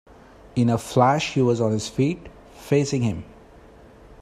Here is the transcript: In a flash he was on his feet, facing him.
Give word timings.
In 0.55 0.71
a 0.71 0.79
flash 0.79 1.35
he 1.35 1.43
was 1.43 1.61
on 1.61 1.71
his 1.73 1.87
feet, 1.87 2.27
facing 2.53 3.03
him. 3.03 3.23